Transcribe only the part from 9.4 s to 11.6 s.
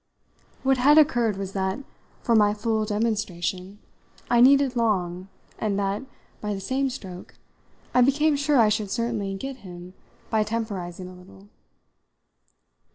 him by temporising a little.